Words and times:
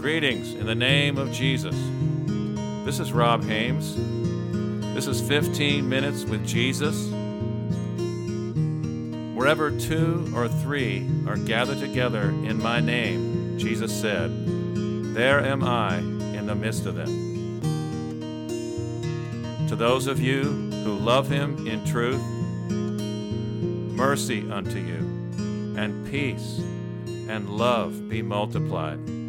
Greetings 0.00 0.54
in 0.54 0.64
the 0.64 0.74
name 0.74 1.18
of 1.18 1.30
Jesus. 1.30 1.76
This 2.86 2.98
is 3.00 3.12
Rob 3.12 3.44
Haymes. 3.44 3.96
This 4.94 5.06
is 5.06 5.20
15 5.20 5.86
Minutes 5.86 6.24
with 6.24 6.46
Jesus. 6.46 7.10
Wherever 9.36 9.70
two 9.70 10.32
or 10.34 10.48
three 10.48 11.06
are 11.28 11.36
gathered 11.36 11.80
together 11.80 12.30
in 12.30 12.62
my 12.62 12.80
name, 12.80 13.58
Jesus 13.58 13.92
said, 13.92 14.30
there 15.14 15.44
am 15.44 15.62
I 15.62 15.98
in 15.98 16.46
the 16.46 16.54
midst 16.54 16.86
of 16.86 16.94
them. 16.94 17.60
To 19.68 19.76
those 19.76 20.06
of 20.06 20.18
you 20.18 20.44
who 20.82 20.96
love 20.96 21.28
him 21.28 21.66
in 21.66 21.84
truth, 21.84 22.22
mercy 23.94 24.50
unto 24.50 24.78
you, 24.78 25.76
and 25.78 26.10
peace 26.10 26.58
and 27.28 27.50
love 27.50 28.08
be 28.08 28.22
multiplied. 28.22 29.19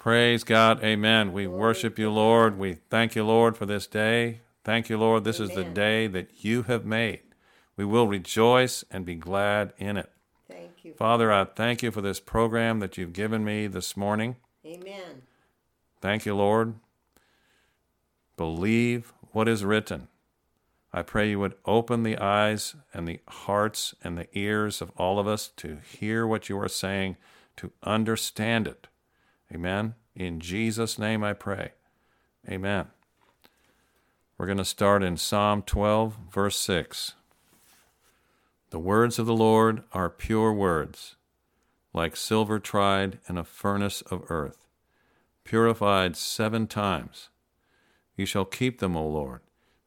Praise 0.00 0.44
God. 0.44 0.82
Amen. 0.82 1.30
We 1.30 1.46
worship 1.46 1.98
you, 1.98 2.10
Lord. 2.10 2.58
We 2.58 2.78
thank 2.88 3.14
you, 3.14 3.22
Lord, 3.22 3.58
for 3.58 3.66
this 3.66 3.86
day. 3.86 4.40
Thank 4.64 4.88
you, 4.88 4.96
Lord. 4.96 5.24
This 5.24 5.38
is 5.38 5.50
the 5.50 5.62
day 5.62 6.06
that 6.06 6.42
you 6.42 6.62
have 6.62 6.86
made. 6.86 7.20
We 7.76 7.84
will 7.84 8.08
rejoice 8.08 8.82
and 8.90 9.04
be 9.04 9.14
glad 9.14 9.74
in 9.76 9.98
it. 9.98 10.10
Thank 10.48 10.70
you. 10.84 10.94
Father, 10.94 11.30
I 11.30 11.44
thank 11.44 11.82
you 11.82 11.90
for 11.90 12.00
this 12.00 12.18
program 12.18 12.78
that 12.80 12.96
you've 12.96 13.12
given 13.12 13.44
me 13.44 13.66
this 13.66 13.94
morning. 13.94 14.36
Amen. 14.64 15.20
Thank 16.00 16.24
you, 16.24 16.34
Lord. 16.34 16.76
Believe 18.38 19.12
what 19.32 19.48
is 19.48 19.66
written. 19.66 20.08
I 20.94 21.02
pray 21.02 21.28
you 21.28 21.40
would 21.40 21.56
open 21.66 22.04
the 22.04 22.16
eyes 22.16 22.74
and 22.94 23.06
the 23.06 23.20
hearts 23.28 23.94
and 24.02 24.16
the 24.16 24.28
ears 24.32 24.80
of 24.80 24.92
all 24.96 25.18
of 25.18 25.26
us 25.26 25.48
to 25.58 25.76
hear 25.86 26.26
what 26.26 26.48
you 26.48 26.58
are 26.58 26.70
saying, 26.70 27.18
to 27.58 27.72
understand 27.82 28.66
it. 28.66 28.86
Amen. 29.52 29.94
In 30.14 30.40
Jesus' 30.40 30.98
name 30.98 31.24
I 31.24 31.32
pray. 31.32 31.72
Amen. 32.48 32.86
We're 34.38 34.46
going 34.46 34.58
to 34.58 34.64
start 34.64 35.02
in 35.02 35.16
Psalm 35.16 35.62
12, 35.62 36.16
verse 36.32 36.56
6. 36.56 37.14
The 38.70 38.78
words 38.78 39.18
of 39.18 39.26
the 39.26 39.34
Lord 39.34 39.82
are 39.92 40.08
pure 40.08 40.52
words, 40.52 41.16
like 41.92 42.16
silver 42.16 42.58
tried 42.58 43.18
in 43.28 43.36
a 43.36 43.44
furnace 43.44 44.00
of 44.02 44.30
earth 44.30 44.60
purified 45.50 46.16
seven 46.16 46.64
times. 46.68 47.28
You 48.16 48.24
shall 48.24 48.44
keep 48.44 48.78
them, 48.78 48.96
O 48.96 49.04
Lord. 49.04 49.40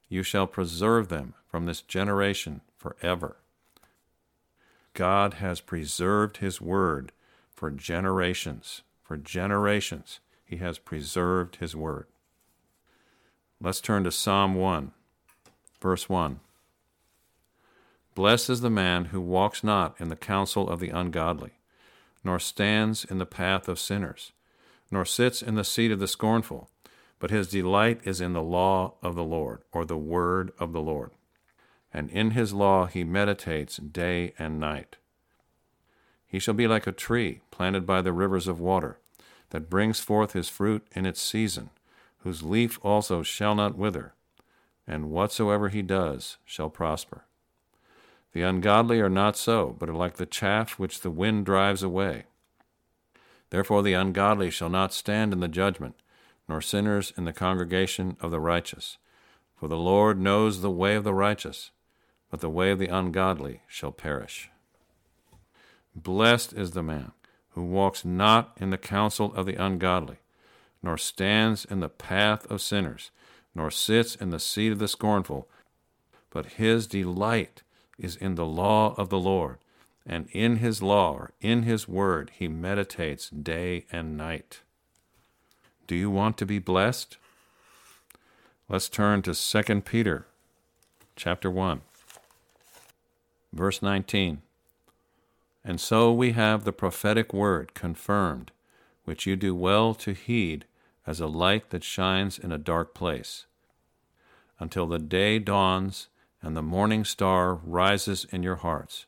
You 0.10 0.22
shall 0.22 0.46
preserve 0.46 1.08
them 1.08 1.36
from 1.48 1.66
this 1.66 1.82
generation 1.82 2.60
forever. 2.78 3.38
God 4.94 5.36
has 5.36 5.62
preserved 5.62 6.38
his 6.38 6.60
word 6.60 7.14
for 7.50 7.72
generations. 7.72 8.82
For 9.14 9.18
generations, 9.18 10.22
he 10.44 10.58
has 10.58 10.80
preserved 10.80 11.58
his 11.58 11.76
word. 11.76 12.08
Let's 13.62 13.80
turn 13.80 14.04
to 14.06 14.12
Psalm 14.12 14.56
1, 14.56 14.92
verse 15.80 16.10
1. 16.10 16.40
Blessed 18.16 18.50
is 18.50 18.62
the 18.62 18.72
man 18.72 19.06
who 19.06 19.22
walks 19.22 19.64
not 19.64 19.94
in 20.00 20.10
the 20.10 20.16
counsel 20.16 20.68
of 20.68 20.80
the 20.80 20.90
ungodly, 20.90 21.60
nor 22.24 22.40
stands 22.40 23.06
in 23.06 23.20
the 23.20 23.28
path 23.28 23.68
of 23.68 23.78
sinners 23.78 24.32
nor 24.90 25.06
sits 25.06 25.44
in 25.44 25.54
the 25.54 25.64
seat 25.64 25.92
of 25.92 26.00
the 26.00 26.08
scornful, 26.08 26.72
but 27.20 27.30
his 27.30 27.48
delight 27.48 28.02
is 28.04 28.20
in 28.20 28.34
the 28.34 28.42
law 28.42 28.96
of 29.04 29.14
the 29.14 29.24
Lord, 29.24 29.62
or 29.72 29.86
the 29.86 29.96
word 29.96 30.52
of 30.58 30.74
the 30.74 30.82
Lord. 30.82 31.12
And 31.94 32.10
in 32.10 32.32
his 32.32 32.52
law 32.52 32.88
he 32.88 33.04
meditates 33.04 33.78
day 33.78 34.34
and 34.40 34.60
night. 34.60 34.98
He 36.26 36.40
shall 36.40 36.56
be 36.56 36.68
like 36.68 36.88
a 36.88 36.92
tree 36.92 37.42
planted 37.52 37.86
by 37.86 38.02
the 38.02 38.12
rivers 38.12 38.48
of 38.48 38.60
water, 38.60 38.98
that 39.54 39.70
brings 39.70 40.00
forth 40.00 40.34
his 40.34 40.50
fruit 40.50 40.84
in 40.94 41.06
its 41.06 41.22
season, 41.22 41.70
whose 42.24 42.42
leaf 42.42 42.80
also 42.82 43.22
shall 43.22 43.54
not 43.54 43.78
wither, 43.78 44.16
and 44.88 45.12
whatsoever 45.12 45.70
he 45.70 45.84
does 45.84 46.38
shall 46.44 46.72
prosper. 46.72 47.26
The 48.32 48.42
ungodly 48.42 49.00
are 49.00 49.10
not 49.10 49.38
so, 49.38 49.76
but 49.78 49.90
are 49.90 49.96
like 49.96 50.16
the 50.16 50.26
chaff 50.26 50.80
which 50.80 51.02
the 51.02 51.12
wind 51.12 51.46
drives 51.46 51.84
away. 51.84 52.24
Therefore 53.52 53.84
the 53.84 53.94
ungodly 53.94 54.50
shall 54.50 54.70
not 54.70 54.92
stand 54.92 55.32
in 55.32 55.40
the 55.40 55.48
judgment, 55.48 56.02
nor 56.50 56.60
sinners 56.60 57.14
in 57.16 57.26
the 57.26 57.32
congregation 57.32 58.18
of 58.20 58.32
the 58.32 58.40
righteous. 58.40 58.98
For 59.56 59.68
the 59.68 59.78
Lord 59.78 60.20
knows 60.20 60.62
the 60.62 60.72
way 60.72 60.96
of 60.96 61.04
the 61.04 61.14
righteous, 61.14 61.70
but 62.32 62.42
the 62.42 62.50
way 62.50 62.72
of 62.72 62.80
the 62.80 62.88
ungodly 62.88 63.62
shall 63.68 63.92
perish. 63.92 64.50
Blessed 65.96 66.54
is 66.54 66.72
the 66.72 66.82
man 66.82 67.12
who 67.54 67.64
walks 67.64 68.04
not 68.04 68.56
in 68.60 68.70
the 68.70 68.78
counsel 68.78 69.34
of 69.36 69.46
the 69.46 69.56
ungodly, 69.56 70.18
nor 70.82 70.98
stands 70.98 71.66
in 71.66 71.80
the 71.80 71.90
path 71.90 72.50
of 72.52 72.62
sinners, 72.62 73.12
nor 73.56 73.72
sits 73.72 74.16
in 74.16 74.30
the 74.30 74.40
seat 74.40 74.72
of 74.72 74.80
the 74.80 74.88
scornful, 74.88 75.48
but 76.30 76.54
his 76.54 76.88
delight 76.88 77.64
is 77.98 78.16
in 78.16 78.36
the 78.36 78.46
law 78.46 78.96
of 78.98 79.10
the 79.10 79.20
Lord 79.20 79.58
and 80.06 80.28
in 80.32 80.58
his 80.58 80.82
law, 80.82 81.14
or 81.14 81.32
in 81.40 81.64
his 81.64 81.88
word, 81.88 82.32
he 82.36 82.48
meditates 82.48 83.30
day 83.30 83.86
and 83.92 84.18
night. 84.18 84.62
Do 85.88 85.96
you 85.96 86.10
want 86.10 86.38
to 86.40 86.46
be 86.46 86.60
blessed? 86.60 87.18
Let's 88.68 88.90
turn 88.90 89.22
to 89.22 89.34
2 89.34 89.82
Peter 89.82 90.26
chapter 91.16 91.50
1 91.50 91.82
verse 93.54 93.82
19. 93.82 94.42
And 95.66 95.80
so 95.80 96.12
we 96.12 96.34
have 96.34 96.64
the 96.64 96.74
prophetic 96.74 97.34
word 97.34 97.74
confirmed, 97.74 98.52
which 99.06 99.26
you 99.26 99.36
do 99.36 99.56
well 99.56 99.94
to 99.96 100.14
heed 100.14 100.66
as 101.08 101.20
a 101.20 101.28
light 101.28 101.70
that 101.70 101.84
shines 101.84 102.38
in 102.38 102.52
a 102.52 102.58
dark 102.58 102.94
place, 102.94 103.46
until 104.60 104.88
the 104.88 105.00
day 105.00 105.40
dawns 105.40 106.08
and 106.42 106.56
the 106.56 106.62
morning 106.62 107.06
star 107.06 107.56
rises 107.56 108.26
in 108.32 108.44
your 108.44 108.58
hearts 108.58 109.06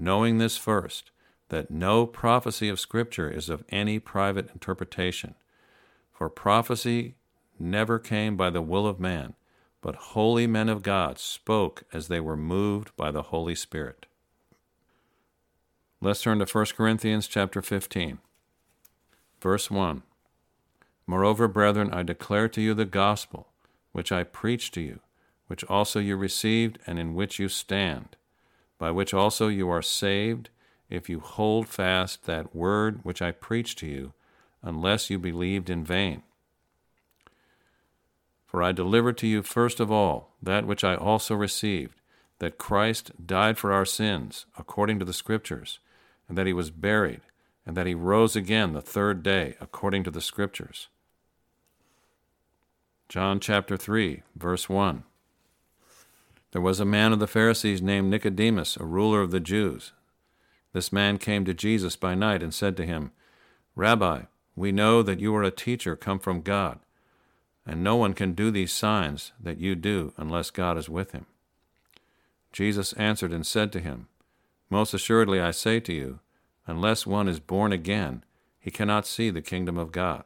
knowing 0.00 0.38
this 0.38 0.56
first, 0.56 1.10
that 1.48 1.70
no 1.70 2.06
prophecy 2.06 2.68
of 2.68 2.80
Scripture 2.80 3.30
is 3.30 3.48
of 3.48 3.64
any 3.70 3.98
private 3.98 4.50
interpretation. 4.52 5.34
For 6.12 6.28
prophecy 6.28 7.14
never 7.58 7.98
came 7.98 8.36
by 8.36 8.50
the 8.50 8.62
will 8.62 8.86
of 8.86 9.00
man, 9.00 9.34
but 9.80 9.94
holy 9.96 10.46
men 10.46 10.68
of 10.68 10.82
God 10.82 11.18
spoke 11.18 11.84
as 11.92 12.08
they 12.08 12.20
were 12.20 12.36
moved 12.36 12.94
by 12.96 13.10
the 13.10 13.22
Holy 13.22 13.54
Spirit. 13.54 14.06
Let's 16.00 16.22
turn 16.22 16.38
to 16.38 16.46
1 16.46 16.66
Corinthians 16.76 17.26
chapter 17.26 17.60
15. 17.60 18.18
Verse 19.40 19.68
1. 19.68 20.04
Moreover, 21.08 21.48
brethren, 21.48 21.92
I 21.92 22.04
declare 22.04 22.48
to 22.50 22.60
you 22.60 22.72
the 22.72 22.84
gospel 22.84 23.48
which 23.90 24.12
I 24.12 24.22
preached 24.22 24.74
to 24.74 24.80
you, 24.80 25.00
which 25.48 25.64
also 25.64 25.98
you 25.98 26.16
received 26.16 26.78
and 26.86 27.00
in 27.00 27.14
which 27.14 27.40
you 27.40 27.48
stand 27.48 28.16
by 28.78 28.92
which 28.92 29.12
also 29.12 29.48
you 29.48 29.68
are 29.68 29.82
saved, 29.82 30.50
if 30.88 31.08
you 31.08 31.18
hold 31.18 31.66
fast 31.66 32.24
that 32.26 32.54
word 32.54 33.00
which 33.02 33.20
I 33.20 33.32
preached 33.32 33.78
to 33.78 33.86
you, 33.88 34.12
unless 34.62 35.10
you 35.10 35.18
believed 35.18 35.68
in 35.68 35.84
vain. 35.84 36.22
For 38.46 38.62
I 38.62 38.70
delivered 38.70 39.18
to 39.18 39.26
you 39.26 39.42
first 39.42 39.80
of 39.80 39.90
all 39.90 40.36
that 40.40 40.64
which 40.64 40.84
I 40.84 40.94
also 40.94 41.34
received, 41.34 42.00
that 42.38 42.56
Christ 42.56 43.10
died 43.26 43.58
for 43.58 43.72
our 43.72 43.84
sins, 43.84 44.46
according 44.56 45.00
to 45.00 45.04
the 45.04 45.12
Scriptures, 45.12 45.80
and 46.28 46.36
that 46.36 46.46
he 46.46 46.52
was 46.52 46.70
buried, 46.70 47.22
and 47.66 47.76
that 47.76 47.86
he 47.86 47.94
rose 47.94 48.36
again 48.36 48.72
the 48.72 48.80
third 48.80 49.22
day, 49.22 49.56
according 49.60 50.04
to 50.04 50.10
the 50.10 50.20
Scriptures. 50.20 50.88
John 53.08 53.40
chapter 53.40 53.76
3, 53.76 54.22
verse 54.36 54.68
1. 54.68 55.04
There 56.52 56.62
was 56.62 56.80
a 56.80 56.84
man 56.84 57.12
of 57.12 57.18
the 57.18 57.26
Pharisees 57.26 57.80
named 57.80 58.10
Nicodemus, 58.10 58.76
a 58.76 58.84
ruler 58.84 59.20
of 59.20 59.30
the 59.30 59.40
Jews. 59.40 59.92
This 60.72 60.92
man 60.92 61.18
came 61.18 61.44
to 61.44 61.54
Jesus 61.54 61.96
by 61.96 62.14
night 62.14 62.42
and 62.42 62.52
said 62.52 62.76
to 62.76 62.86
him, 62.86 63.12
Rabbi, 63.74 64.22
we 64.54 64.72
know 64.72 65.02
that 65.02 65.20
you 65.20 65.34
are 65.36 65.42
a 65.42 65.50
teacher 65.50 65.96
come 65.96 66.18
from 66.18 66.42
God, 66.42 66.80
and 67.66 67.82
no 67.82 67.96
one 67.96 68.12
can 68.12 68.32
do 68.32 68.50
these 68.50 68.72
signs 68.72 69.32
that 69.40 69.58
you 69.58 69.74
do 69.74 70.12
unless 70.16 70.50
God 70.50 70.76
is 70.76 70.88
with 70.88 71.12
him. 71.12 71.26
Jesus 72.52 72.92
answered 72.94 73.32
and 73.32 73.46
said 73.46 73.72
to 73.72 73.80
him, 73.80 74.08
Most 74.70 74.94
assuredly 74.94 75.40
I 75.40 75.50
say 75.50 75.80
to 75.80 75.92
you, 75.92 76.20
unless 76.66 77.06
one 77.06 77.28
is 77.28 77.40
born 77.40 77.72
again, 77.72 78.24
he 78.58 78.70
cannot 78.70 79.06
see 79.06 79.30
the 79.30 79.42
kingdom 79.42 79.78
of 79.78 79.92
God. 79.92 80.24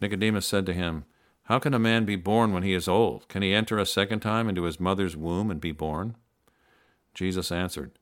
Nicodemus 0.00 0.46
said 0.46 0.66
to 0.66 0.72
him, 0.72 1.04
how 1.46 1.58
can 1.58 1.74
a 1.74 1.78
man 1.78 2.04
be 2.04 2.16
born 2.16 2.52
when 2.52 2.62
he 2.62 2.72
is 2.72 2.86
old? 2.86 3.28
Can 3.28 3.42
he 3.42 3.52
enter 3.52 3.78
a 3.78 3.86
second 3.86 4.20
time 4.20 4.48
into 4.48 4.62
his 4.62 4.78
mother's 4.78 5.16
womb 5.16 5.50
and 5.50 5.60
be 5.60 5.72
born? 5.72 6.16
Jesus 7.14 7.50
answered, 7.50 7.92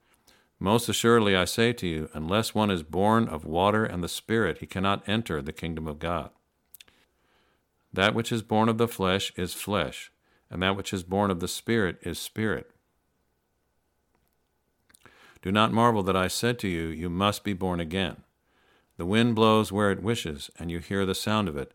Most 0.58 0.88
assuredly 0.88 1.34
I 1.34 1.46
say 1.46 1.72
to 1.72 1.86
you, 1.86 2.10
unless 2.12 2.54
one 2.54 2.70
is 2.70 2.82
born 2.82 3.28
of 3.28 3.44
water 3.44 3.84
and 3.84 4.04
the 4.04 4.08
Spirit, 4.08 4.58
he 4.58 4.66
cannot 4.66 5.08
enter 5.08 5.40
the 5.40 5.52
kingdom 5.52 5.86
of 5.86 5.98
God. 5.98 6.30
That 7.92 8.14
which 8.14 8.30
is 8.30 8.42
born 8.42 8.68
of 8.68 8.78
the 8.78 8.86
flesh 8.86 9.32
is 9.36 9.54
flesh, 9.54 10.12
and 10.50 10.62
that 10.62 10.76
which 10.76 10.92
is 10.92 11.02
born 11.02 11.30
of 11.30 11.40
the 11.40 11.48
Spirit 11.48 11.98
is 12.02 12.18
spirit. 12.18 12.70
Do 15.42 15.50
not 15.50 15.72
marvel 15.72 16.02
that 16.02 16.16
I 16.16 16.28
said 16.28 16.58
to 16.60 16.68
you, 16.68 16.88
You 16.88 17.08
must 17.08 17.44
be 17.44 17.52
born 17.52 17.80
again. 17.80 18.22
The 18.96 19.06
wind 19.06 19.34
blows 19.34 19.72
where 19.72 19.90
it 19.90 20.02
wishes, 20.02 20.50
and 20.58 20.70
you 20.70 20.78
hear 20.78 21.06
the 21.06 21.14
sound 21.14 21.48
of 21.48 21.56
it, 21.56 21.72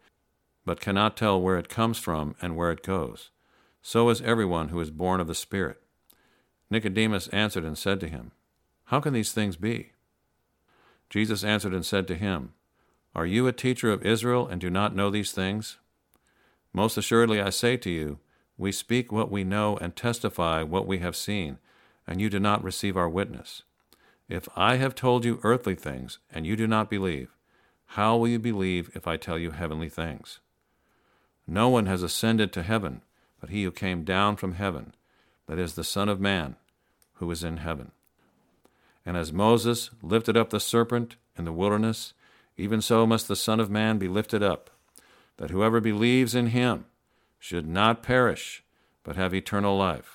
but 0.65 0.79
cannot 0.79 1.17
tell 1.17 1.41
where 1.41 1.57
it 1.57 1.69
comes 1.69 1.97
from 1.97 2.35
and 2.41 2.55
where 2.55 2.71
it 2.71 2.83
goes. 2.83 3.31
So 3.81 4.09
is 4.09 4.21
everyone 4.21 4.69
who 4.69 4.79
is 4.79 4.91
born 4.91 5.19
of 5.19 5.27
the 5.27 5.35
Spirit. 5.35 5.81
Nicodemus 6.69 7.27
answered 7.29 7.63
and 7.63 7.77
said 7.77 7.99
to 7.99 8.07
him, 8.07 8.31
How 8.85 8.99
can 8.99 9.13
these 9.13 9.31
things 9.31 9.57
be? 9.57 9.91
Jesus 11.09 11.43
answered 11.43 11.73
and 11.73 11.85
said 11.85 12.07
to 12.07 12.15
him, 12.15 12.53
Are 13.13 13.25
you 13.25 13.47
a 13.47 13.53
teacher 13.53 13.91
of 13.91 14.05
Israel 14.05 14.47
and 14.47 14.59
do 14.59 14.69
not 14.69 14.95
know 14.95 15.09
these 15.09 15.31
things? 15.31 15.77
Most 16.73 16.97
assuredly 16.97 17.39
I 17.39 17.51
say 17.51 17.77
to 17.77 17.89
you, 17.89 18.19
we 18.57 18.71
speak 18.71 19.11
what 19.11 19.31
we 19.31 19.43
know 19.43 19.77
and 19.77 19.95
testify 19.95 20.63
what 20.63 20.87
we 20.87 20.99
have 20.99 21.15
seen, 21.15 21.57
and 22.07 22.21
you 22.21 22.29
do 22.29 22.39
not 22.39 22.63
receive 22.63 22.97
our 22.97 23.09
witness. 23.09 23.63
If 24.27 24.47
I 24.55 24.77
have 24.77 24.95
told 24.95 25.25
you 25.25 25.39
earthly 25.43 25.75
things, 25.75 26.19
and 26.31 26.45
you 26.45 26.55
do 26.55 26.67
not 26.67 26.89
believe, 26.89 27.35
how 27.89 28.17
will 28.17 28.27
you 28.27 28.39
believe 28.39 28.89
if 28.95 29.07
I 29.07 29.17
tell 29.17 29.37
you 29.37 29.51
heavenly 29.51 29.89
things? 29.89 30.39
No 31.47 31.69
one 31.69 31.85
has 31.85 32.01
ascended 32.01 32.51
to 32.53 32.63
heaven 32.63 33.01
but 33.45 33.51
he 33.51 33.63
who 33.63 33.71
came 33.71 34.03
down 34.03 34.35
from 34.35 34.53
heaven, 34.53 34.95
that 35.45 35.59
is, 35.59 35.75
the 35.75 35.83
Son 35.83 36.09
of 36.09 36.19
Man, 36.19 36.55
who 37.17 37.29
is 37.29 37.43
in 37.43 37.57
heaven. 37.57 37.91
And 39.05 39.15
as 39.15 39.31
Moses 39.31 39.91
lifted 40.01 40.35
up 40.35 40.49
the 40.49 40.59
serpent 40.59 41.15
in 41.37 41.45
the 41.45 41.51
wilderness, 41.51 42.13
even 42.57 42.81
so 42.81 43.05
must 43.05 43.27
the 43.27 43.35
Son 43.35 43.59
of 43.59 43.69
Man 43.69 43.99
be 43.99 44.07
lifted 44.07 44.41
up, 44.41 44.71
that 45.37 45.51
whoever 45.51 45.79
believes 45.79 46.33
in 46.33 46.47
him 46.47 46.85
should 47.37 47.67
not 47.67 48.01
perish, 48.01 48.63
but 49.03 49.15
have 49.15 49.31
eternal 49.31 49.77
life. 49.77 50.14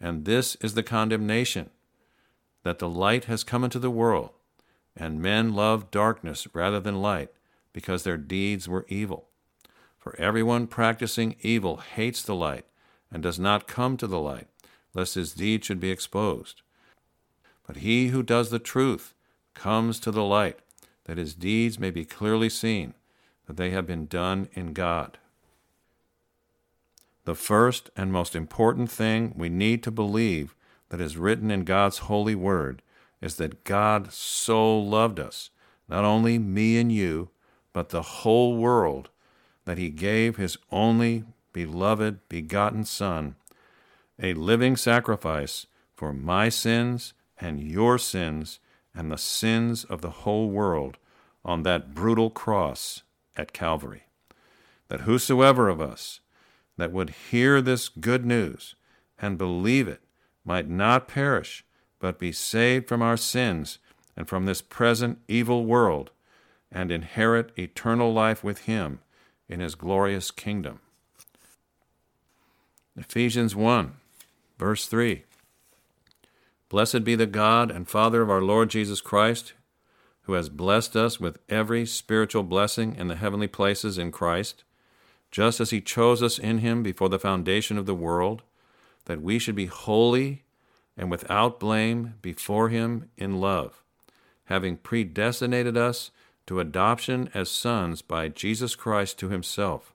And 0.00 0.24
this 0.24 0.56
is 0.56 0.74
the 0.74 0.82
condemnation 0.82 1.70
that 2.62 2.78
the 2.78 2.88
light 2.88 3.24
has 3.24 3.44
come 3.44 3.64
into 3.64 3.78
the 3.78 3.90
world, 3.90 4.30
and 4.96 5.20
men 5.20 5.54
love 5.54 5.90
darkness 5.90 6.48
rather 6.52 6.80
than 6.80 7.02
light, 7.02 7.30
because 7.72 8.02
their 8.02 8.16
deeds 8.16 8.68
were 8.68 8.86
evil. 8.88 9.28
For 9.98 10.14
everyone 10.18 10.66
practicing 10.66 11.36
evil 11.40 11.78
hates 11.78 12.22
the 12.22 12.34
light 12.34 12.66
and 13.10 13.22
does 13.22 13.38
not 13.38 13.66
come 13.66 13.96
to 13.96 14.06
the 14.06 14.20
light, 14.20 14.48
lest 14.94 15.14
his 15.14 15.32
deed 15.32 15.64
should 15.64 15.80
be 15.80 15.90
exposed. 15.90 16.62
But 17.66 17.78
he 17.78 18.08
who 18.08 18.22
does 18.22 18.50
the 18.50 18.58
truth 18.58 19.14
comes 19.54 19.98
to 20.00 20.10
the 20.10 20.24
light, 20.24 20.58
that 21.04 21.18
his 21.18 21.34
deeds 21.34 21.78
may 21.78 21.90
be 21.90 22.04
clearly 22.04 22.48
seen, 22.48 22.94
that 23.46 23.56
they 23.56 23.70
have 23.70 23.86
been 23.86 24.06
done 24.06 24.48
in 24.54 24.72
God. 24.72 25.18
The 27.24 27.34
first 27.34 27.90
and 27.96 28.12
most 28.12 28.36
important 28.36 28.90
thing 28.90 29.32
we 29.36 29.48
need 29.48 29.82
to 29.84 29.90
believe 29.90 30.54
that 30.90 31.00
is 31.00 31.16
written 31.16 31.50
in 31.50 31.64
God's 31.64 31.98
holy 31.98 32.34
word 32.34 32.82
is 33.20 33.36
that 33.36 33.64
God 33.64 34.12
so 34.12 34.78
loved 34.78 35.18
us, 35.18 35.50
not 35.88 36.04
only 36.04 36.38
me 36.38 36.78
and 36.78 36.92
you, 36.92 37.30
but 37.72 37.88
the 37.88 38.02
whole 38.02 38.56
world 38.56 39.08
that 39.64 39.78
he 39.78 39.88
gave 39.88 40.36
his 40.36 40.58
only 40.70 41.24
beloved 41.52 42.28
begotten 42.28 42.84
Son, 42.84 43.36
a 44.20 44.34
living 44.34 44.76
sacrifice 44.76 45.66
for 45.96 46.12
my 46.12 46.50
sins 46.50 47.14
and 47.40 47.62
your 47.62 47.98
sins 47.98 48.60
and 48.94 49.10
the 49.10 49.18
sins 49.18 49.84
of 49.84 50.02
the 50.02 50.10
whole 50.10 50.50
world 50.50 50.98
on 51.44 51.62
that 51.62 51.94
brutal 51.94 52.30
cross 52.30 53.02
at 53.36 53.52
Calvary. 53.52 54.04
That 54.88 55.02
whosoever 55.02 55.68
of 55.68 55.80
us 55.80 56.20
that 56.76 56.92
would 56.92 57.10
hear 57.30 57.60
this 57.60 57.88
good 57.88 58.24
news 58.24 58.74
and 59.18 59.38
believe 59.38 59.88
it 59.88 60.02
might 60.44 60.68
not 60.68 61.08
perish, 61.08 61.64
but 62.00 62.18
be 62.18 62.32
saved 62.32 62.88
from 62.88 63.00
our 63.02 63.16
sins 63.16 63.78
and 64.16 64.28
from 64.28 64.44
this 64.44 64.62
present 64.62 65.18
evil 65.28 65.64
world, 65.64 66.10
and 66.70 66.90
inherit 66.90 67.56
eternal 67.58 68.12
life 68.12 68.44
with 68.44 68.62
Him 68.62 69.00
in 69.48 69.60
his 69.60 69.74
glorious 69.74 70.30
kingdom. 70.30 70.80
Ephesians 72.96 73.54
1, 73.54 73.94
verse 74.58 74.86
3. 74.86 75.24
Blessed 76.68 77.04
be 77.04 77.14
the 77.14 77.26
God 77.26 77.70
and 77.70 77.88
Father 77.88 78.22
of 78.22 78.30
our 78.30 78.42
Lord 78.42 78.70
Jesus 78.70 79.00
Christ, 79.00 79.52
who 80.22 80.32
has 80.32 80.48
blessed 80.48 80.96
us 80.96 81.20
with 81.20 81.38
every 81.48 81.84
spiritual 81.84 82.42
blessing 82.42 82.96
in 82.96 83.08
the 83.08 83.16
heavenly 83.16 83.48
places 83.48 83.98
in 83.98 84.10
Christ, 84.10 84.64
just 85.34 85.58
as 85.58 85.70
he 85.70 85.80
chose 85.80 86.22
us 86.22 86.38
in 86.38 86.58
him 86.58 86.80
before 86.84 87.08
the 87.08 87.18
foundation 87.18 87.76
of 87.76 87.86
the 87.86 87.94
world, 87.94 88.40
that 89.06 89.20
we 89.20 89.36
should 89.36 89.56
be 89.56 89.66
holy 89.66 90.44
and 90.96 91.10
without 91.10 91.58
blame 91.58 92.14
before 92.22 92.68
him 92.68 93.10
in 93.16 93.40
love, 93.40 93.82
having 94.44 94.76
predestinated 94.76 95.76
us 95.76 96.12
to 96.46 96.60
adoption 96.60 97.28
as 97.34 97.50
sons 97.50 98.00
by 98.00 98.28
Jesus 98.28 98.76
Christ 98.76 99.18
to 99.18 99.28
himself, 99.28 99.92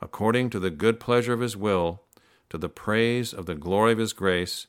according 0.00 0.48
to 0.50 0.60
the 0.60 0.70
good 0.70 1.00
pleasure 1.00 1.32
of 1.32 1.40
his 1.40 1.56
will, 1.56 2.04
to 2.48 2.56
the 2.56 2.68
praise 2.68 3.34
of 3.34 3.46
the 3.46 3.56
glory 3.56 3.90
of 3.90 3.98
his 3.98 4.12
grace, 4.12 4.68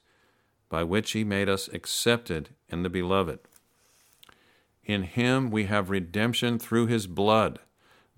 by 0.69 0.83
which 0.83 1.11
he 1.11 1.23
made 1.23 1.47
us 1.47 1.67
accepted 1.71 2.49
in 2.67 2.81
the 2.81 2.89
beloved. 2.89 3.37
In 4.83 5.03
him 5.03 5.51
we 5.51 5.65
have 5.65 5.91
redemption 5.91 6.57
through 6.57 6.87
his 6.87 7.05
blood, 7.05 7.59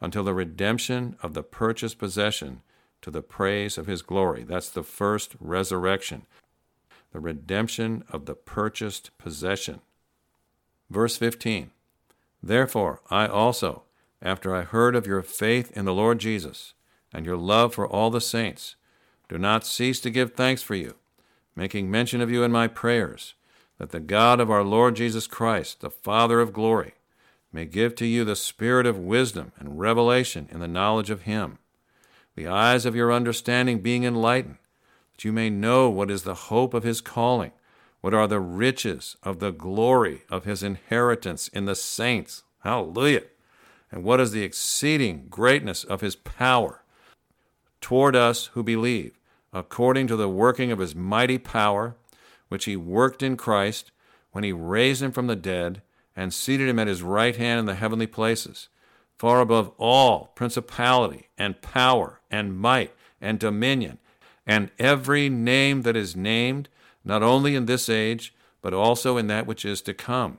until 0.00 0.24
the 0.24 0.34
redemption 0.34 1.16
of 1.22 1.34
the 1.34 1.42
purchased 1.42 1.98
possession 1.98 2.62
to 3.02 3.10
the 3.10 3.22
praise 3.22 3.78
of 3.78 3.86
his 3.86 4.02
glory. 4.02 4.44
That's 4.44 4.70
the 4.70 4.82
first 4.82 5.36
resurrection, 5.40 6.26
the 7.12 7.20
redemption 7.20 8.04
of 8.10 8.26
the 8.26 8.34
purchased 8.34 9.16
possession. 9.18 9.80
Verse 10.90 11.16
15 11.16 11.70
Therefore, 12.42 13.00
I 13.10 13.26
also, 13.26 13.82
after 14.22 14.54
I 14.54 14.62
heard 14.62 14.94
of 14.94 15.06
your 15.06 15.22
faith 15.22 15.76
in 15.76 15.84
the 15.84 15.94
Lord 15.94 16.18
Jesus 16.18 16.74
and 17.12 17.26
your 17.26 17.36
love 17.36 17.74
for 17.74 17.86
all 17.86 18.10
the 18.10 18.20
saints, 18.20 18.76
do 19.28 19.38
not 19.38 19.66
cease 19.66 20.00
to 20.00 20.10
give 20.10 20.32
thanks 20.32 20.62
for 20.62 20.74
you, 20.74 20.94
making 21.54 21.90
mention 21.90 22.20
of 22.20 22.30
you 22.30 22.42
in 22.44 22.52
my 22.52 22.68
prayers, 22.68 23.34
that 23.78 23.90
the 23.90 24.00
God 24.00 24.40
of 24.40 24.50
our 24.50 24.64
Lord 24.64 24.96
Jesus 24.96 25.26
Christ, 25.26 25.80
the 25.80 25.90
Father 25.90 26.40
of 26.40 26.52
glory, 26.52 26.94
may 27.52 27.64
give 27.64 27.94
to 27.96 28.06
you 28.06 28.24
the 28.24 28.36
spirit 28.36 28.86
of 28.86 28.98
wisdom 28.98 29.52
and 29.58 29.78
revelation 29.78 30.48
in 30.50 30.60
the 30.60 30.68
knowledge 30.68 31.10
of 31.10 31.22
him, 31.22 31.58
the 32.36 32.46
eyes 32.46 32.84
of 32.84 32.94
your 32.94 33.12
understanding 33.12 33.80
being 33.80 34.04
enlightened, 34.04 34.58
that 35.16 35.24
you 35.24 35.32
may 35.32 35.50
know 35.50 35.88
what 35.88 36.10
is 36.10 36.22
the 36.22 36.34
hope 36.34 36.74
of 36.74 36.84
his 36.84 37.00
calling, 37.00 37.52
What 38.00 38.14
are 38.14 38.28
the 38.28 38.40
riches 38.40 39.16
of 39.22 39.40
the 39.40 39.50
glory 39.50 40.22
of 40.30 40.44
his 40.44 40.62
inheritance 40.62 41.48
in 41.48 41.64
the 41.64 41.74
saints? 41.74 42.44
Hallelujah. 42.62 43.24
And 43.90 44.04
what 44.04 44.20
is 44.20 44.32
the 44.32 44.42
exceeding 44.42 45.26
greatness 45.28 45.82
of 45.82 46.00
his 46.00 46.14
power 46.14 46.82
toward 47.80 48.14
us 48.14 48.46
who 48.52 48.62
believe, 48.62 49.18
according 49.52 50.06
to 50.08 50.16
the 50.16 50.28
working 50.28 50.70
of 50.70 50.78
his 50.78 50.94
mighty 50.94 51.38
power, 51.38 51.96
which 52.48 52.66
he 52.66 52.76
worked 52.76 53.22
in 53.22 53.36
Christ 53.36 53.90
when 54.32 54.44
he 54.44 54.52
raised 54.52 55.02
him 55.02 55.12
from 55.12 55.26
the 55.26 55.36
dead 55.36 55.82
and 56.18 56.34
seated 56.34 56.68
him 56.68 56.80
at 56.80 56.88
his 56.88 57.00
right 57.00 57.36
hand 57.36 57.60
in 57.60 57.66
the 57.66 57.76
heavenly 57.76 58.08
places, 58.08 58.68
far 59.16 59.40
above 59.40 59.70
all 59.78 60.32
principality 60.34 61.28
and 61.38 61.62
power 61.62 62.20
and 62.28 62.58
might 62.58 62.92
and 63.20 63.38
dominion 63.38 64.00
and 64.44 64.72
every 64.80 65.28
name 65.28 65.82
that 65.82 65.94
is 65.94 66.16
named, 66.16 66.68
not 67.04 67.22
only 67.22 67.54
in 67.54 67.66
this 67.66 67.88
age, 67.88 68.34
but 68.60 68.74
also 68.74 69.16
in 69.16 69.28
that 69.28 69.46
which 69.46 69.64
is 69.64 69.80
to 69.82 69.94
come. 69.94 70.38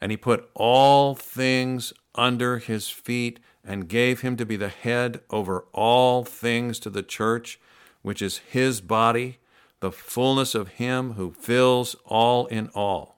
And 0.00 0.10
he 0.10 0.16
put 0.16 0.48
all 0.54 1.14
things 1.14 1.92
under 2.14 2.58
his 2.58 2.88
feet 2.88 3.40
and 3.62 3.86
gave 3.86 4.22
him 4.22 4.36
to 4.38 4.46
be 4.46 4.56
the 4.56 4.68
head 4.68 5.20
over 5.28 5.66
all 5.74 6.24
things 6.24 6.78
to 6.78 6.88
the 6.88 7.02
church, 7.02 7.60
which 8.00 8.22
is 8.22 8.38
his 8.38 8.80
body, 8.80 9.38
the 9.80 9.92
fullness 9.92 10.54
of 10.54 10.68
him 10.68 11.12
who 11.12 11.32
fills 11.32 11.96
all 12.06 12.46
in 12.46 12.70
all. 12.74 13.17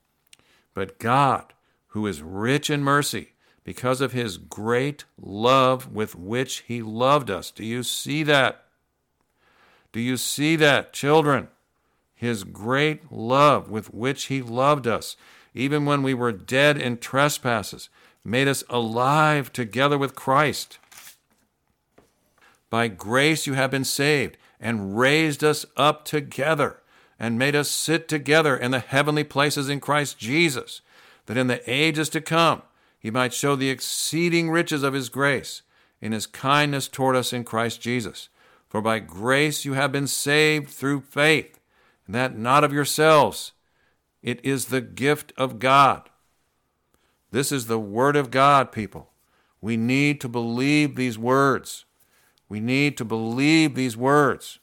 But 0.73 0.99
God, 0.99 1.53
who 1.87 2.07
is 2.07 2.21
rich 2.21 2.69
in 2.69 2.83
mercy, 2.83 3.33
because 3.63 4.01
of 4.01 4.11
his 4.11 4.37
great 4.37 5.05
love 5.19 5.91
with 5.91 6.15
which 6.15 6.59
he 6.61 6.81
loved 6.81 7.29
us. 7.29 7.51
Do 7.51 7.63
you 7.63 7.83
see 7.83 8.23
that? 8.23 8.65
Do 9.91 9.99
you 9.99 10.17
see 10.17 10.55
that, 10.55 10.93
children? 10.93 11.49
His 12.15 12.43
great 12.43 13.11
love 13.11 13.69
with 13.69 13.93
which 13.93 14.25
he 14.25 14.41
loved 14.41 14.87
us, 14.87 15.15
even 15.53 15.85
when 15.85 16.01
we 16.01 16.13
were 16.13 16.31
dead 16.31 16.77
in 16.77 16.97
trespasses, 16.97 17.89
made 18.23 18.47
us 18.47 18.63
alive 18.69 19.51
together 19.51 19.97
with 19.97 20.15
Christ. 20.15 20.77
By 22.69 22.87
grace 22.87 23.45
you 23.45 23.53
have 23.53 23.71
been 23.71 23.83
saved, 23.83 24.37
and 24.59 24.97
raised 24.97 25.43
us 25.43 25.65
up 25.75 26.05
together, 26.05 26.80
and 27.21 27.37
made 27.37 27.55
us 27.55 27.69
sit 27.69 28.07
together 28.07 28.57
in 28.57 28.71
the 28.71 28.79
heavenly 28.79 29.23
places 29.23 29.69
in 29.69 29.79
Christ 29.79 30.17
Jesus, 30.17 30.81
that 31.27 31.37
in 31.37 31.45
the 31.45 31.61
ages 31.71 32.09
to 32.09 32.19
come 32.19 32.63
he 32.97 33.11
might 33.11 33.31
show 33.31 33.55
the 33.55 33.69
exceeding 33.69 34.49
riches 34.49 34.81
of 34.81 34.95
his 34.95 35.07
grace 35.07 35.61
in 36.01 36.13
his 36.13 36.25
kindness 36.25 36.87
toward 36.87 37.15
us 37.15 37.31
in 37.31 37.43
Christ 37.43 37.79
Jesus. 37.79 38.29
For 38.67 38.81
by 38.81 38.97
grace 38.97 39.65
you 39.65 39.73
have 39.73 39.91
been 39.91 40.07
saved 40.07 40.71
through 40.71 41.01
faith, 41.01 41.59
and 42.07 42.15
that 42.15 42.35
not 42.35 42.63
of 42.63 42.73
yourselves. 42.73 43.51
It 44.23 44.43
is 44.43 44.65
the 44.65 44.81
gift 44.81 45.31
of 45.37 45.59
God. 45.59 46.09
This 47.29 47.51
is 47.51 47.67
the 47.67 47.79
Word 47.79 48.15
of 48.15 48.31
God, 48.31 48.71
people. 48.71 49.11
We 49.61 49.77
need 49.77 50.19
to 50.21 50.27
believe 50.27 50.95
these 50.95 51.19
words. 51.19 51.85
We 52.49 52.59
need 52.59 52.97
to 52.97 53.05
believe 53.05 53.75
these 53.75 53.95
words. 53.95 54.57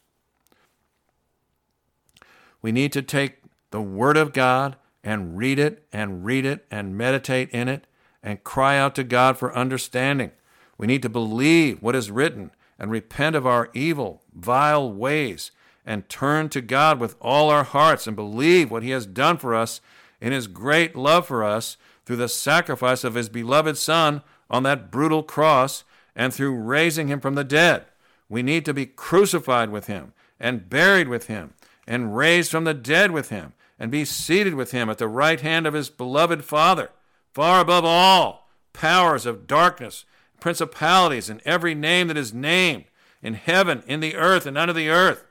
We 2.68 2.72
need 2.72 2.92
to 2.92 3.00
take 3.00 3.38
the 3.70 3.80
Word 3.80 4.18
of 4.18 4.34
God 4.34 4.76
and 5.02 5.38
read 5.38 5.58
it 5.58 5.86
and 5.90 6.22
read 6.22 6.44
it 6.44 6.66
and 6.70 6.98
meditate 6.98 7.48
in 7.48 7.66
it 7.66 7.86
and 8.22 8.44
cry 8.44 8.76
out 8.76 8.94
to 8.96 9.04
God 9.04 9.38
for 9.38 9.56
understanding. 9.56 10.32
We 10.76 10.86
need 10.86 11.00
to 11.00 11.08
believe 11.08 11.80
what 11.80 11.96
is 11.96 12.10
written 12.10 12.50
and 12.78 12.90
repent 12.90 13.34
of 13.36 13.46
our 13.46 13.70
evil, 13.72 14.22
vile 14.34 14.92
ways 14.92 15.50
and 15.86 16.10
turn 16.10 16.50
to 16.50 16.60
God 16.60 17.00
with 17.00 17.16
all 17.22 17.48
our 17.48 17.64
hearts 17.64 18.06
and 18.06 18.14
believe 18.14 18.70
what 18.70 18.82
He 18.82 18.90
has 18.90 19.06
done 19.06 19.38
for 19.38 19.54
us 19.54 19.80
in 20.20 20.32
His 20.32 20.46
great 20.46 20.94
love 20.94 21.26
for 21.26 21.42
us 21.42 21.78
through 22.04 22.16
the 22.16 22.28
sacrifice 22.28 23.02
of 23.02 23.14
His 23.14 23.30
beloved 23.30 23.78
Son 23.78 24.20
on 24.50 24.62
that 24.64 24.90
brutal 24.90 25.22
cross 25.22 25.84
and 26.14 26.34
through 26.34 26.54
raising 26.54 27.08
Him 27.08 27.20
from 27.20 27.34
the 27.34 27.44
dead. 27.44 27.86
We 28.28 28.42
need 28.42 28.66
to 28.66 28.74
be 28.74 28.84
crucified 28.84 29.70
with 29.70 29.86
Him 29.86 30.12
and 30.38 30.68
buried 30.68 31.08
with 31.08 31.28
Him 31.28 31.54
and 31.88 32.14
raised 32.16 32.50
from 32.50 32.64
the 32.64 32.74
dead 32.74 33.10
with 33.10 33.30
Him 33.30 33.54
and 33.78 33.90
be 33.90 34.04
seated 34.04 34.54
with 34.54 34.70
Him 34.70 34.88
at 34.90 34.98
the 34.98 35.08
right 35.08 35.40
hand 35.40 35.66
of 35.66 35.74
His 35.74 35.90
beloved 35.90 36.44
Father 36.44 36.90
far 37.32 37.60
above 37.60 37.84
all 37.84 38.48
powers 38.72 39.26
of 39.26 39.46
darkness, 39.46 40.04
principalities, 40.38 41.28
and 41.28 41.40
every 41.44 41.74
name 41.74 42.08
that 42.08 42.16
is 42.16 42.34
named 42.34 42.84
in 43.22 43.34
heaven, 43.34 43.82
in 43.86 44.00
the 44.00 44.14
earth, 44.14 44.46
and 44.46 44.56
under 44.56 44.72
the 44.72 44.88
earth. 44.88 45.24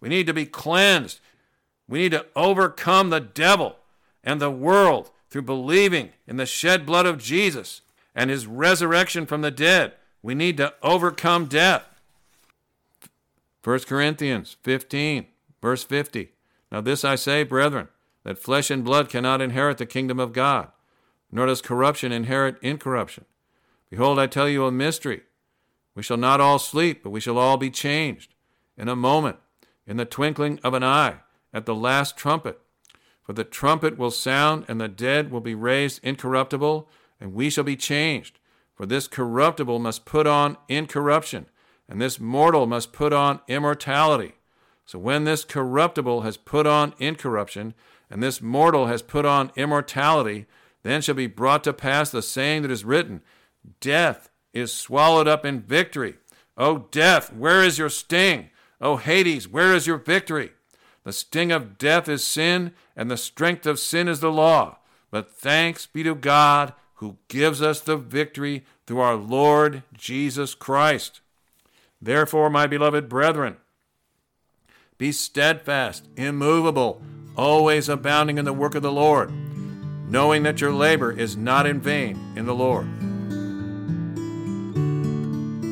We 0.00 0.08
need 0.08 0.26
to 0.26 0.34
be 0.34 0.46
cleansed. 0.46 1.20
We 1.88 2.00
need 2.00 2.12
to 2.12 2.26
overcome 2.36 3.10
the 3.10 3.20
devil 3.20 3.76
and 4.22 4.40
the 4.40 4.50
world 4.50 5.10
through 5.30 5.42
believing 5.42 6.10
in 6.26 6.36
the 6.36 6.46
shed 6.46 6.84
blood 6.84 7.06
of 7.06 7.18
Jesus 7.18 7.82
and 8.14 8.30
his 8.30 8.46
resurrection 8.46 9.26
from 9.26 9.40
the 9.40 9.50
dead. 9.50 9.92
We 10.22 10.34
need 10.34 10.56
to 10.58 10.74
overcome 10.82 11.46
death. 11.46 11.84
1 13.62 13.80
Corinthians 13.80 14.56
15, 14.62 15.26
verse 15.60 15.84
50. 15.84 16.32
Now, 16.70 16.80
this 16.80 17.04
I 17.04 17.14
say, 17.14 17.42
brethren, 17.42 17.88
that 18.24 18.38
flesh 18.38 18.70
and 18.70 18.84
blood 18.84 19.08
cannot 19.08 19.40
inherit 19.40 19.78
the 19.78 19.86
kingdom 19.86 20.20
of 20.20 20.32
God 20.32 20.70
nor 21.32 21.46
does 21.46 21.62
corruption 21.62 22.12
inherit 22.12 22.56
incorruption. 22.62 23.24
Behold, 23.88 24.18
I 24.18 24.26
tell 24.26 24.48
you 24.48 24.66
a 24.66 24.72
mystery. 24.72 25.22
We 25.94 26.02
shall 26.02 26.16
not 26.16 26.40
all 26.40 26.58
sleep, 26.58 27.02
but 27.02 27.10
we 27.10 27.20
shall 27.20 27.38
all 27.38 27.56
be 27.56 27.70
changed 27.70 28.34
in 28.76 28.88
a 28.88 28.96
moment, 28.96 29.36
in 29.86 29.96
the 29.96 30.04
twinkling 30.04 30.58
of 30.62 30.74
an 30.74 30.84
eye, 30.84 31.20
at 31.52 31.66
the 31.66 31.74
last 31.74 32.16
trumpet. 32.16 32.60
For 33.22 33.32
the 33.32 33.44
trumpet 33.44 33.98
will 33.98 34.10
sound, 34.10 34.64
and 34.68 34.80
the 34.80 34.88
dead 34.88 35.30
will 35.30 35.40
be 35.40 35.54
raised 35.54 36.00
incorruptible, 36.02 36.88
and 37.20 37.34
we 37.34 37.50
shall 37.50 37.64
be 37.64 37.76
changed. 37.76 38.38
For 38.74 38.86
this 38.86 39.08
corruptible 39.08 39.78
must 39.78 40.04
put 40.04 40.26
on 40.26 40.56
incorruption, 40.68 41.46
and 41.88 42.00
this 42.00 42.18
mortal 42.18 42.66
must 42.66 42.92
put 42.92 43.12
on 43.12 43.40
immortality. 43.46 44.34
So 44.90 44.98
when 44.98 45.22
this 45.22 45.44
corruptible 45.44 46.22
has 46.22 46.36
put 46.36 46.66
on 46.66 46.94
incorruption, 46.98 47.74
and 48.10 48.20
this 48.20 48.42
mortal 48.42 48.88
has 48.88 49.02
put 49.02 49.24
on 49.24 49.52
immortality, 49.54 50.46
then 50.82 51.00
shall 51.00 51.14
be 51.14 51.28
brought 51.28 51.62
to 51.62 51.72
pass 51.72 52.10
the 52.10 52.22
saying 52.22 52.62
that 52.62 52.72
is 52.72 52.84
written 52.84 53.22
Death 53.78 54.30
is 54.52 54.72
swallowed 54.72 55.28
up 55.28 55.46
in 55.46 55.60
victory. 55.60 56.16
O 56.56 56.88
death, 56.90 57.32
where 57.32 57.62
is 57.62 57.78
your 57.78 57.88
sting? 57.88 58.50
O 58.80 58.96
Hades, 58.96 59.46
where 59.46 59.72
is 59.72 59.86
your 59.86 59.98
victory? 59.98 60.50
The 61.04 61.12
sting 61.12 61.52
of 61.52 61.78
death 61.78 62.08
is 62.08 62.24
sin, 62.24 62.72
and 62.96 63.08
the 63.08 63.16
strength 63.16 63.66
of 63.66 63.78
sin 63.78 64.08
is 64.08 64.18
the 64.18 64.32
law. 64.32 64.78
But 65.12 65.30
thanks 65.30 65.86
be 65.86 66.02
to 66.02 66.16
God 66.16 66.74
who 66.94 67.18
gives 67.28 67.62
us 67.62 67.80
the 67.80 67.96
victory 67.96 68.64
through 68.88 68.98
our 68.98 69.14
Lord 69.14 69.84
Jesus 69.96 70.56
Christ. 70.56 71.20
Therefore, 72.02 72.50
my 72.50 72.66
beloved 72.66 73.08
brethren, 73.08 73.58
be 75.00 75.10
steadfast, 75.10 76.06
immovable, 76.16 77.02
always 77.36 77.88
abounding 77.88 78.38
in 78.38 78.44
the 78.44 78.52
work 78.52 78.76
of 78.76 78.82
the 78.82 78.92
Lord 78.92 79.32
knowing 80.10 80.42
that 80.42 80.60
your 80.60 80.72
labor 80.72 81.12
is 81.12 81.36
not 81.36 81.66
in 81.66 81.80
vain 81.80 82.18
in 82.36 82.44
the 82.44 82.54
Lord. 82.54 82.88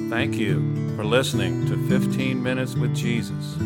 Thank 0.09 0.37
you 0.37 0.97
for 0.97 1.05
listening 1.05 1.67
to 1.67 1.77
15 1.89 2.41
Minutes 2.41 2.77
with 2.77 2.95
Jesus 2.95 3.57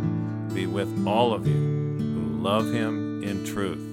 be 0.54 0.68
with 0.68 1.08
all 1.08 1.34
of 1.34 1.48
you 1.48 1.76
love 2.48 2.72
Him 2.72 3.22
in 3.24 3.44
truth. 3.44 3.87